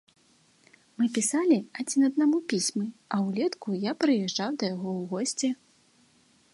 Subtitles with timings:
[1.01, 5.49] Мы пісалі адзін аднаму пісьмы, а ўлетку я прыязджаў да яго ў госці.